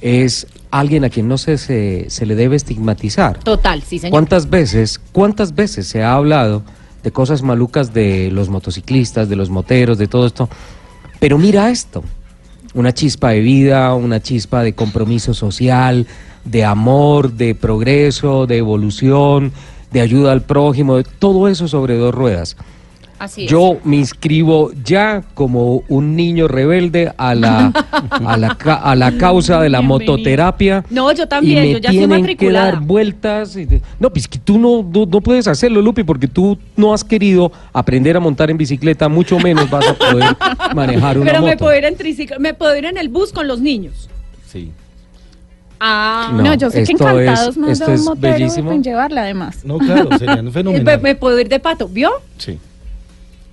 es 0.00 0.46
alguien 0.70 1.04
a 1.04 1.10
quien 1.10 1.26
no 1.26 1.38
se, 1.38 1.58
se, 1.58 2.08
se 2.10 2.26
le 2.26 2.34
debe 2.34 2.56
estigmatizar. 2.56 3.38
Total, 3.38 3.82
sí, 3.82 3.98
señor. 3.98 4.12
¿Cuántas 4.12 4.50
veces, 4.50 5.00
cuántas 5.12 5.54
veces 5.54 5.86
se 5.86 6.02
ha 6.02 6.14
hablado 6.14 6.62
de 7.02 7.10
cosas 7.10 7.42
malucas 7.42 7.94
de 7.94 8.30
los 8.30 8.48
motociclistas, 8.50 9.28
de 9.28 9.36
los 9.36 9.50
moteros, 9.50 9.98
de 9.98 10.06
todo 10.06 10.26
esto? 10.26 10.48
Pero 11.20 11.38
mira 11.38 11.70
esto, 11.70 12.02
una 12.74 12.92
chispa 12.92 13.30
de 13.30 13.40
vida, 13.40 13.94
una 13.94 14.20
chispa 14.20 14.62
de 14.62 14.72
compromiso 14.72 15.34
social, 15.34 16.06
de 16.44 16.64
amor, 16.64 17.32
de 17.32 17.54
progreso, 17.54 18.46
de 18.46 18.56
evolución, 18.56 19.52
de 19.92 20.00
ayuda 20.00 20.32
al 20.32 20.42
prójimo, 20.42 20.96
de 20.96 21.04
todo 21.04 21.46
eso 21.46 21.68
sobre 21.68 21.96
dos 21.96 22.14
ruedas. 22.14 22.56
Así 23.20 23.44
es. 23.44 23.50
Yo 23.50 23.76
me 23.84 23.96
inscribo 23.96 24.72
ya 24.82 25.22
como 25.34 25.82
un 25.88 26.16
niño 26.16 26.48
rebelde 26.48 27.12
a 27.18 27.34
la, 27.34 27.66
a 28.10 28.36
la, 28.38 28.54
ca- 28.56 28.76
a 28.76 28.96
la 28.96 29.12
causa 29.18 29.60
de 29.60 29.68
la 29.68 29.80
Bienvenido. 29.80 30.12
mototerapia. 30.14 30.84
No, 30.88 31.12
yo 31.12 31.28
también, 31.28 31.58
y 31.64 31.66
me 31.68 31.72
yo 31.74 31.78
ya 31.78 31.90
estoy 31.90 31.98
tienen 31.98 32.16
que 32.16 32.20
matriculada. 32.32 32.64
dar 32.72 32.80
vueltas. 32.80 33.56
y 33.56 33.66
de- 33.66 33.82
no, 33.98 34.08
pues 34.10 34.26
que 34.26 34.38
tú 34.38 34.58
no, 34.58 34.82
no, 34.82 35.04
no 35.04 35.20
puedes 35.20 35.46
hacerlo, 35.48 35.82
Lupi, 35.82 36.02
porque 36.02 36.26
tú 36.28 36.56
no 36.76 36.94
has 36.94 37.04
querido 37.04 37.52
aprender 37.74 38.16
a 38.16 38.20
montar 38.20 38.50
en 38.50 38.56
bicicleta, 38.56 39.06
mucho 39.10 39.38
menos 39.38 39.68
vas 39.68 39.86
a 39.86 39.94
poder 39.94 40.34
manejar 40.74 41.18
una 41.18 41.30
Pero 41.30 41.42
me 41.44 41.50
moto. 41.52 41.58
puedo 41.66 41.76
ir 41.76 41.84
en 41.84 41.96
triciclo, 41.96 42.40
me 42.40 42.54
puedo 42.54 42.74
ir 42.74 42.86
en 42.86 42.96
el 42.96 43.10
bus 43.10 43.32
con 43.34 43.46
los 43.46 43.60
niños. 43.60 44.08
Sí. 44.46 44.72
Ah, 45.78 46.30
No, 46.34 46.42
No, 46.42 46.54
yo 46.54 46.70
sé 46.70 46.84
que 46.84 46.92
esto 46.92 47.08
es- 47.08 47.20
encantados 47.22 47.56
más 47.58 47.70
esto 47.72 47.84
de 47.84 47.90
un 47.92 47.98
es 47.98 48.04
motero 48.06 48.32
bellísimo. 48.34 48.82
llevarla 48.82 49.22
además. 49.22 49.58
No, 49.64 49.76
claro, 49.78 50.08
serían 50.18 50.44
me, 50.46 50.50
fenomenal. 50.50 51.00
me 51.02 51.14
puedo 51.14 51.38
ir 51.38 51.48
de 51.50 51.60
pato, 51.60 51.86
¿vio? 51.86 52.10
Sí. 52.38 52.58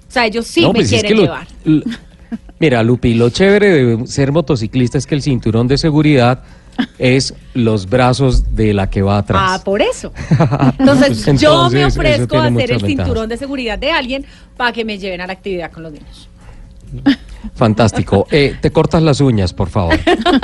O 0.08 0.12
sea, 0.12 0.26
ellos 0.26 0.48
sí 0.48 0.62
No, 0.62 0.68
me 0.70 0.80
pues 0.80 0.92
es 0.92 1.02
quieren 1.02 1.18
que 1.18 1.22
llevar. 1.24 1.48
mira, 2.60 2.84
Lupi, 2.84 3.14
lo 3.14 3.30
chévere 3.30 3.70
de 3.98 4.08
ser 4.08 4.32
motociclista 4.32 4.98
es 4.98 5.06
que 5.06 5.16
el 5.16 5.22
cinturón 5.22 5.68
de 5.68 5.78
seguridad 5.78 6.44
es 7.00 7.34
los 7.54 7.90
brazos 7.90 8.56
de 8.56 8.74
la 8.74 8.90
que 8.90 9.02
va 9.02 9.18
atrás. 9.18 9.42
Ah, 9.44 9.62
por 9.64 9.82
eso. 9.82 10.14
Entonces, 10.80 11.24
Pues 11.26 11.42
yo 11.42 11.70
me 11.72 11.82
entonces, 11.82 11.98
ofrezco 11.98 12.38
a 12.38 12.46
hacer 12.46 12.72
el 12.72 12.78
ventajas. 12.78 12.88
cinturón 12.88 13.30
de 13.30 13.38
seguridad 13.38 13.80
de 13.80 13.92
alguien 13.92 14.26
para 14.56 14.72
que 14.72 14.86
me 14.86 14.98
lleven 14.98 15.22
a 15.22 15.28
la 15.28 15.34
actividad 15.34 15.72
con 15.72 15.84
los 15.84 15.92
niños. 15.92 16.30
Fantástico. 17.54 18.28
Eh, 18.32 18.56
te 18.60 18.72
cortas 18.72 19.02
las 19.02 19.22
uñas, 19.22 19.54
por 19.54 19.70
favor. 19.70 19.98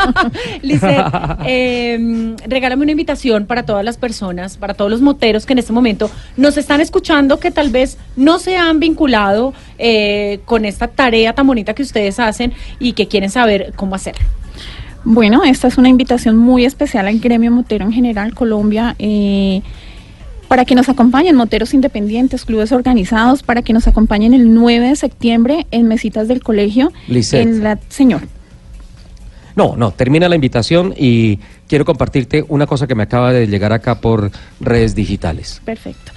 Lisset, 0.62 1.05
eh, 1.45 2.35
regálame 2.47 2.83
una 2.83 2.91
invitación 2.91 3.45
para 3.45 3.63
todas 3.63 3.83
las 3.83 3.97
personas, 3.97 4.57
para 4.57 4.73
todos 4.73 4.89
los 4.89 5.01
moteros 5.01 5.45
que 5.45 5.53
en 5.53 5.59
este 5.59 5.73
momento 5.73 6.09
nos 6.38 6.57
están 6.57 6.81
escuchando, 6.81 7.39
que 7.39 7.51
tal 7.51 7.69
vez 7.69 7.97
no 8.15 8.39
se 8.39 8.57
han 8.57 8.79
vinculado 8.79 9.53
eh, 9.77 10.39
con 10.45 10.65
esta 10.65 10.88
tarea 10.88 11.33
tan 11.33 11.47
bonita 11.47 11.73
que 11.73 11.83
ustedes 11.83 12.19
hacen 12.19 12.53
y 12.79 12.93
que 12.93 13.07
quieren 13.07 13.29
saber 13.29 13.73
cómo 13.75 13.95
hacerlo. 13.95 14.25
Bueno, 15.05 15.43
esta 15.43 15.67
es 15.67 15.77
una 15.77 15.89
invitación 15.89 16.38
muy 16.38 16.63
especial 16.63 17.07
al 17.07 17.19
gremio 17.19 17.51
motero 17.51 17.85
en 17.85 17.91
general, 17.91 18.33
Colombia, 18.33 18.95
eh, 19.00 19.62
para 20.53 20.65
que 20.65 20.75
nos 20.75 20.88
acompañen 20.88 21.36
moteros 21.36 21.74
independientes, 21.74 22.45
clubes 22.45 22.72
organizados, 22.72 23.41
para 23.41 23.63
que 23.63 23.74
nos 23.74 23.88
acompañen 23.88 24.36
el 24.36 24.53
9 24.53 24.89
de 24.89 24.95
septiembre 24.95 25.65
en 25.72 25.88
mesitas 25.88 26.27
del 26.27 26.43
colegio. 26.43 26.91
Lisset. 27.07 27.41
En 27.41 27.63
la, 27.63 27.79
señor. 27.89 28.22
No, 29.55 29.75
no, 29.75 29.89
termina 29.89 30.29
la 30.29 30.36
invitación 30.36 30.93
y 30.95 31.39
quiero 31.67 31.86
compartirte 31.86 32.45
una 32.50 32.67
cosa 32.67 32.86
que 32.86 32.93
me 32.93 33.01
acaba 33.01 33.33
de 33.33 33.48
llegar 33.48 33.74
acá 33.74 34.00
por 34.00 34.29
redes 34.60 34.93
digitales. 34.93 35.60
Perfecto. 35.65 36.12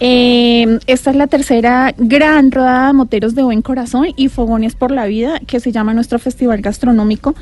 Eh, 0.00 0.78
esta 0.86 1.10
es 1.10 1.16
la 1.16 1.26
tercera 1.26 1.94
gran 1.98 2.50
rodada 2.50 2.86
de 2.86 2.92
moteros 2.94 3.34
de 3.34 3.42
buen 3.42 3.60
corazón 3.60 4.06
y 4.16 4.30
fogones 4.30 4.74
por 4.74 4.90
la 4.90 5.04
vida, 5.04 5.38
que 5.46 5.60
se 5.60 5.70
llama 5.70 5.92
nuestro 5.92 6.18
festival 6.18 6.62
gastronómico. 6.62 7.34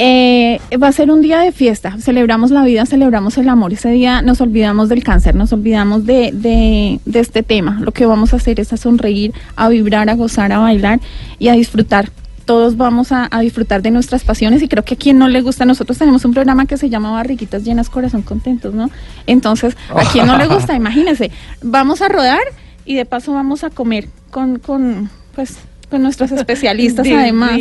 Eh, 0.00 0.60
va 0.80 0.86
a 0.86 0.92
ser 0.92 1.10
un 1.10 1.22
día 1.22 1.40
de 1.40 1.50
fiesta, 1.50 1.96
celebramos 1.98 2.52
la 2.52 2.62
vida, 2.62 2.86
celebramos 2.86 3.36
el 3.36 3.48
amor. 3.48 3.72
Ese 3.72 3.90
día 3.90 4.22
nos 4.22 4.40
olvidamos 4.40 4.88
del 4.88 5.02
cáncer, 5.02 5.34
nos 5.34 5.52
olvidamos 5.52 6.06
de, 6.06 6.30
de, 6.32 7.00
de 7.04 7.18
este 7.18 7.42
tema. 7.42 7.80
Lo 7.80 7.90
que 7.90 8.06
vamos 8.06 8.32
a 8.32 8.36
hacer 8.36 8.60
es 8.60 8.72
a 8.72 8.76
sonreír, 8.76 9.34
a 9.56 9.68
vibrar, 9.68 10.08
a 10.08 10.14
gozar, 10.14 10.52
a 10.52 10.58
bailar 10.58 11.00
y 11.40 11.48
a 11.48 11.54
disfrutar. 11.54 12.10
Todos 12.44 12.76
vamos 12.76 13.10
a, 13.10 13.26
a 13.28 13.40
disfrutar 13.40 13.82
de 13.82 13.90
nuestras 13.90 14.22
pasiones 14.22 14.62
y 14.62 14.68
creo 14.68 14.84
que 14.84 14.94
a 14.94 14.96
quien 14.96 15.18
no 15.18 15.26
le 15.26 15.40
gusta, 15.40 15.64
nosotros 15.64 15.98
tenemos 15.98 16.24
un 16.24 16.32
programa 16.32 16.66
que 16.66 16.76
se 16.76 16.88
llama 16.88 17.10
Barriguitas 17.10 17.64
Llenas, 17.64 17.90
Corazón 17.90 18.22
Contentos, 18.22 18.74
¿no? 18.74 18.90
Entonces, 19.26 19.76
a 19.92 20.08
quien 20.12 20.28
no 20.28 20.38
le 20.38 20.46
gusta, 20.46 20.74
imagínense, 20.76 21.32
vamos 21.60 22.02
a 22.02 22.08
rodar 22.08 22.38
y 22.84 22.94
de 22.94 23.04
paso 23.04 23.32
vamos 23.32 23.64
a 23.64 23.70
comer 23.70 24.08
con, 24.30 24.60
con 24.60 25.10
pues, 25.34 25.56
con 25.90 26.02
nuestros 26.02 26.30
especialistas 26.32 27.06
además. 27.16 27.58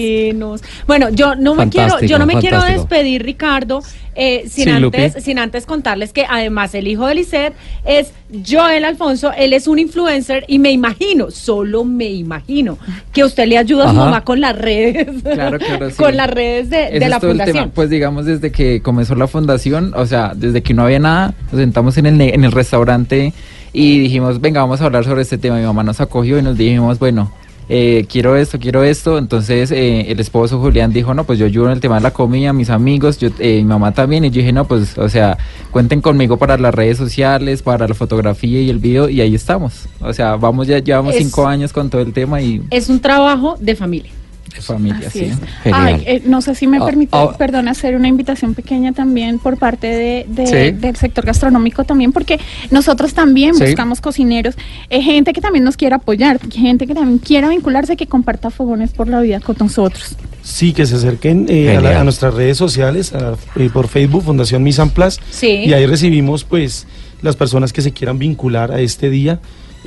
Bueno, 0.85 1.09
yo 1.09 1.35
no 1.35 1.55
me 1.55 1.69
quiero, 1.69 1.99
yo 2.01 2.19
no 2.19 2.25
me 2.25 2.35
quiero 2.35 2.61
despedir, 2.63 3.23
Ricardo, 3.23 3.81
eh, 4.15 4.45
sin 4.49 4.65
Sí, 4.65 4.69
antes, 4.71 5.13
Lupi. 5.13 5.21
sin 5.21 5.39
antes 5.39 5.65
contarles 5.65 6.11
que 6.11 6.25
además 6.27 6.73
el 6.73 6.87
hijo 6.87 7.05
de 7.05 7.15
Lisette 7.15 7.53
es 7.85 8.11
Joel 8.47 8.83
Alfonso, 8.83 9.31
él 9.37 9.53
es 9.53 9.67
un 9.67 9.77
influencer 9.79 10.43
y 10.47 10.57
me 10.59 10.71
imagino, 10.71 11.29
solo 11.29 11.83
me 11.83 12.09
imagino, 12.09 12.77
que 13.13 13.23
usted 13.23 13.47
le 13.47 13.57
ayuda 13.57 13.85
a 13.85 13.89
su 13.89 13.95
mamá 13.95 14.23
con 14.23 14.41
las 14.41 14.57
redes, 14.57 15.07
Claro, 15.21 15.59
claro, 15.59 15.89
sí. 15.91 15.95
con 15.95 16.17
las 16.17 16.29
redes 16.29 16.69
de, 16.69 16.99
la 17.07 17.19
fundación. 17.19 17.55
tema. 17.55 17.71
Pues 17.73 17.89
digamos 17.89 18.25
desde 18.25 18.51
que 18.51 18.81
comenzó 18.81 19.15
la 19.15 19.27
fundación, 19.27 19.93
o 19.95 20.05
sea, 20.05 20.33
desde 20.35 20.63
que 20.63 20.73
no 20.73 20.83
había 20.83 20.99
nada, 20.99 21.33
nos 21.51 21.61
sentamos 21.61 21.97
en 21.97 22.07
el, 22.07 22.19
en 22.19 22.43
el 22.43 22.51
restaurante 22.51 23.33
y 23.73 23.99
dijimos, 23.99 24.41
venga, 24.41 24.61
vamos 24.61 24.81
a 24.81 24.85
hablar 24.85 25.03
sobre 25.03 25.21
este 25.21 25.37
tema. 25.37 25.57
Mi 25.57 25.63
mamá 25.65 25.83
nos 25.83 26.01
acogió 26.01 26.39
y 26.39 26.41
nos 26.41 26.57
dijimos, 26.57 26.97
bueno, 26.97 27.31
eh, 27.69 28.05
quiero 28.09 28.35
esto, 28.35 28.59
quiero 28.59 28.83
esto. 28.83 29.17
Entonces 29.17 29.71
eh, 29.71 30.11
el 30.11 30.19
esposo 30.19 30.59
Julián 30.59 30.93
dijo, 30.93 31.13
no, 31.13 31.23
pues 31.23 31.37
yo 31.39 31.45
ayudo 31.45 31.65
en 31.67 31.71
el 31.73 31.79
tema 31.79 31.95
de 31.95 32.01
la 32.01 32.11
comida, 32.11 32.53
mis 32.53 32.69
amigos, 32.69 33.17
yo, 33.17 33.29
eh, 33.39 33.57
mi 33.57 33.65
mamá 33.65 33.91
también. 33.93 34.25
Y 34.25 34.29
yo 34.29 34.39
dije, 34.39 34.51
no, 34.53 34.65
pues, 34.65 34.97
o 34.97 35.09
sea, 35.09 35.37
cuenten 35.71 36.01
conmigo 36.01 36.37
para 36.37 36.57
las 36.57 36.73
redes 36.73 36.97
sociales, 36.97 37.61
para 37.61 37.87
la 37.87 37.93
fotografía 37.93 38.61
y 38.61 38.69
el 38.69 38.79
video 38.79 39.09
y 39.09 39.21
ahí 39.21 39.35
estamos. 39.35 39.85
O 40.01 40.13
sea, 40.13 40.35
vamos 40.35 40.67
ya, 40.67 40.79
llevamos 40.79 41.15
Es- 41.15 41.23
cinco 41.23 41.45
años 41.47 41.73
con 41.73 41.89
todo 41.89 42.01
el 42.01 42.13
tema 42.13 42.41
y 42.41 42.61
Es 42.69 42.89
un 42.89 42.99
trabajo 42.99 43.57
de 43.59 43.75
familia. 43.75 44.11
De 44.55 44.61
familia, 44.61 45.07
Así 45.07 45.19
sí. 45.19 45.25
es. 45.25 45.37
Genial. 45.63 45.81
Ay, 45.95 46.03
eh, 46.05 46.21
no 46.25 46.41
sé 46.41 46.55
si 46.55 46.67
me 46.67 46.77
Ah, 46.77 46.85
permite, 46.85 47.11
ah. 47.15 47.35
perdón, 47.37 47.67
hacer 47.67 47.95
una 47.95 48.07
invitación 48.07 48.53
pequeña 48.55 48.91
también 48.93 49.39
por 49.39 49.57
parte 49.57 49.87
de, 49.87 50.25
de- 50.27 50.47
Sí. 50.47 50.77
del 50.79 50.95
sector 50.95 51.25
gastronómico 51.25 51.83
también, 51.83 52.11
porque 52.11 52.39
nosotros 52.71 53.13
también 53.13 53.55
Sí. 53.55 53.63
buscamos 53.65 54.01
cocineros, 54.01 54.55
eh, 54.89 55.01
gente 55.01 55.33
que 55.33 55.41
también 55.41 55.63
nos 55.63 55.77
quiera 55.77 55.97
apoyar, 55.97 56.39
gente 56.51 56.87
que 56.87 56.95
también 56.95 57.19
quiera 57.19 57.49
vincularse, 57.49 57.95
que 57.97 58.07
comparta 58.07 58.49
fogones 58.49 58.91
por 58.91 59.07
la 59.07 59.21
vida 59.21 59.39
con 59.39 59.55
nosotros. 59.59 60.15
Sí, 60.41 60.71
que 60.73 60.85
se 60.85 60.95
acerquen 60.95 61.45
eh, 61.49 61.71
a, 61.71 61.73
la- 61.75 61.79
Genial. 61.81 61.97
a 61.97 62.03
nuestras 62.05 62.33
redes 62.33 62.57
sociales, 62.57 63.13
a- 63.13 63.35
eh, 63.57 63.69
por 63.71 63.87
Facebook, 63.89 64.23
Fundación 64.23 64.63
Misan 64.63 64.89
Plus. 64.89 65.19
Sí. 65.29 65.47
Y 65.65 65.73
ahí 65.73 65.85
recibimos, 65.85 66.43
pues, 66.45 66.87
las 67.21 67.35
personas 67.35 67.73
que 67.73 67.81
se 67.81 67.91
quieran 67.91 68.17
vincular 68.17 68.71
a 68.71 68.79
este 68.79 69.09
día. 69.09 69.39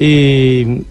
eh, 0.02 0.82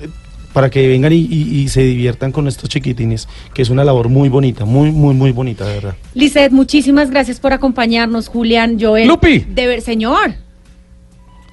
para 0.59 0.69
que 0.69 0.85
vengan 0.89 1.13
y, 1.13 1.19
y- 1.19 1.61
y 1.61 1.69
se 1.69 1.81
diviertan 1.83 2.33
con 2.33 2.45
estos 2.49 2.67
chiquitines, 2.67 3.29
que 3.53 3.61
es 3.61 3.69
una 3.69 3.85
labor 3.85 4.09
muy 4.09 4.27
bonita, 4.27 4.65
muy, 4.65 4.91
muy, 4.91 5.13
muy 5.13 5.31
bonita, 5.31 5.65
de 5.65 5.75
verdad. 5.75 5.95
Lisette, 6.13 6.51
muchísimas 6.51 7.09
gracias 7.09 7.39
por 7.39 7.53
acompañarnos, 7.53 8.27
Julián, 8.27 8.77
Joel. 8.77 9.07
Lupi. 9.07 9.39
De 9.39 9.67
ver, 9.67 9.79
señor. 9.79 10.33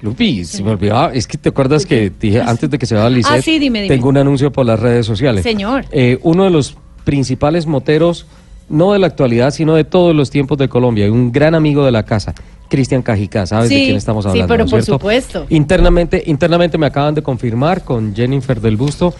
Lupi, 0.01 0.43
se 0.43 0.61
me 0.61 0.71
olvidaba, 0.71 1.13
es 1.13 1.25
que 1.25 1.37
te 1.37 1.47
acuerdas 1.47 1.85
que 1.85 2.11
dije 2.19 2.41
antes 2.41 2.69
de 2.69 2.77
que 2.77 2.85
se 2.85 2.95
vaya 2.95 3.09
Lisette, 3.09 3.39
Ah, 3.39 3.41
sí, 3.41 3.59
dime, 3.59 3.83
dime. 3.83 3.95
tengo 3.95 4.09
un 4.09 4.17
anuncio 4.17 4.51
por 4.51 4.65
las 4.65 4.77
redes 4.77 5.05
sociales. 5.05 5.41
Señor. 5.43 5.85
Eh, 5.93 6.19
uno 6.23 6.43
de 6.43 6.49
los 6.49 6.75
principales 7.05 7.65
moteros, 7.65 8.25
no 8.67 8.91
de 8.91 8.99
la 8.99 9.07
actualidad, 9.07 9.51
sino 9.51 9.73
de 9.75 9.85
todos 9.85 10.13
los 10.13 10.29
tiempos 10.31 10.57
de 10.57 10.67
Colombia, 10.67 11.07
y 11.07 11.09
un 11.11 11.31
gran 11.31 11.55
amigo 11.55 11.85
de 11.85 11.91
la 11.93 12.03
casa, 12.03 12.35
Cristian 12.69 13.01
Cajica, 13.01 13.45
¿sabes 13.45 13.69
de 13.69 13.75
Sí, 13.75 13.85
quién 13.85 13.97
estamos 13.97 14.23
sí, 14.25 14.29
hablando? 14.29 14.47
pero 14.53 14.63
no 14.63 14.65
es 14.65 14.71
por 14.71 14.81
cierto? 14.83 14.99
supuesto. 14.99 15.45
Internamente, 15.49 16.23
internamente 16.25 16.77
me 16.77 16.85
acaban 16.85 17.15
de 17.15 17.21
confirmar 17.23 17.83
con 17.83 18.15
Jennifer 18.15 18.59
del 18.61 18.77
Busto 18.77 19.13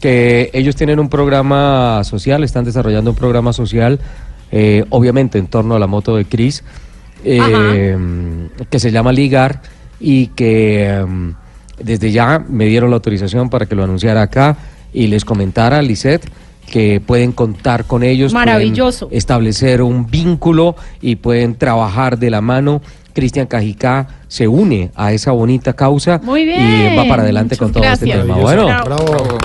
que 0.00 0.50
ellos 0.54 0.76
tienen 0.76 0.98
un 0.98 1.08
programa 1.10 2.02
social, 2.04 2.42
están 2.42 2.64
desarrollando 2.64 3.10
un 3.10 3.16
programa 3.16 3.52
social, 3.52 4.00
eh, 4.50 4.84
obviamente 4.88 5.38
en 5.38 5.46
torno 5.46 5.74
a 5.74 5.78
la 5.78 5.86
moto 5.86 6.16
de 6.16 6.24
Cris, 6.24 6.64
eh, 7.24 7.96
que 8.70 8.78
se 8.78 8.90
llama 8.90 9.12
Ligar 9.12 9.60
y 10.00 10.28
que 10.28 10.88
em, 10.88 11.34
desde 11.78 12.10
ya 12.12 12.42
me 12.48 12.64
dieron 12.64 12.88
la 12.90 12.96
autorización 12.96 13.50
para 13.50 13.66
que 13.66 13.74
lo 13.74 13.84
anunciara 13.84 14.22
acá 14.22 14.56
y 14.92 15.06
les 15.08 15.24
comentara, 15.26 15.82
Lisette, 15.82 16.26
que 16.66 17.00
pueden 17.00 17.32
contar 17.32 17.84
con 17.84 18.02
ellos, 18.02 18.32
pueden 18.32 18.46
Maravilloso. 18.46 19.08
establecer 19.10 19.82
un 19.82 20.06
vínculo 20.06 20.76
y 21.00 21.16
pueden 21.16 21.56
trabajar 21.56 22.18
de 22.18 22.30
la 22.30 22.40
mano. 22.40 22.80
Cristian 23.12 23.46
Cajicá 23.46 24.06
se 24.28 24.46
une 24.46 24.90
a 24.94 25.12
esa 25.12 25.32
bonita 25.32 25.72
causa 25.72 26.20
Muy 26.22 26.42
y 26.42 26.96
va 26.96 27.04
para 27.08 27.22
adelante 27.24 27.56
con 27.56 27.72
todo 27.72 27.82
este 27.82 28.06
tema. 28.06 28.36
Bueno, 28.36 28.66
Bravo. 28.84 29.38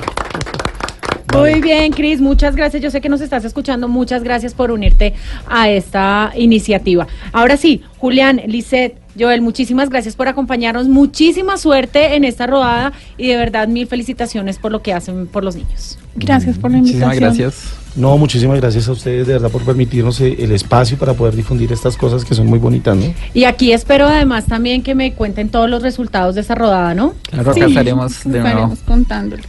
Muy 1.33 1.59
bien, 1.59 1.91
Cris, 1.91 2.21
muchas 2.21 2.55
gracias. 2.55 2.81
Yo 2.81 2.89
sé 2.89 3.01
que 3.01 3.09
nos 3.09 3.19
estás 3.19 3.43
escuchando. 3.43 3.87
Muchas 3.89 4.23
gracias 4.23 4.53
por 4.53 4.71
unirte 4.71 5.13
a 5.49 5.69
esta 5.69 6.31
iniciativa. 6.35 7.07
Ahora 7.33 7.57
sí, 7.57 7.81
Julián, 7.97 8.41
Lisette, 8.47 8.97
Joel, 9.17 9.41
muchísimas 9.41 9.89
gracias 9.89 10.15
por 10.15 10.27
acompañarnos. 10.27 10.87
Muchísima 10.87 11.57
suerte 11.57 12.15
en 12.15 12.23
esta 12.23 12.47
rodada 12.47 12.91
y 13.17 13.27
de 13.27 13.37
verdad 13.37 13.67
mil 13.67 13.87
felicitaciones 13.87 14.57
por 14.57 14.71
lo 14.71 14.81
que 14.81 14.93
hacen 14.93 15.27
por 15.27 15.43
los 15.43 15.55
niños. 15.55 15.97
Gracias 16.15 16.57
por 16.57 16.71
la 16.71 16.77
invitación. 16.77 17.07
Muchísimas 17.09 17.37
gracias. 17.37 17.73
No, 17.95 18.17
muchísimas 18.17 18.59
gracias 18.59 18.89
a 18.89 18.91
ustedes 18.91 19.25
de 19.25 19.33
verdad 19.33 19.49
por 19.49 19.61
permitirnos 19.63 20.19
eh, 20.19 20.35
el 20.39 20.51
espacio 20.51 20.97
para 20.97 21.13
poder 21.13 21.33
difundir 21.35 21.71
estas 21.71 21.95
cosas 21.95 22.25
que 22.25 22.35
son 22.35 22.47
muy 22.47 22.59
bonitas, 22.59 22.95
¿no? 22.97 23.13
Y 23.33 23.45
aquí 23.45 23.71
espero 23.71 24.05
además 24.07 24.47
también 24.47 24.83
que 24.83 24.95
me 24.95 25.13
cuenten 25.13 25.47
todos 25.47 25.69
los 25.69 25.81
resultados 25.81 26.35
de 26.35 26.41
esa 26.41 26.55
rodada, 26.55 26.93
¿no? 26.93 27.13
Claro 27.31 27.53
que 27.53 27.61
Sí, 27.61 27.67
estaremos 27.69 28.23
de 28.25 28.29
nuevo. 28.31 28.47
estaremos 28.47 28.79
contándolo. 28.79 29.43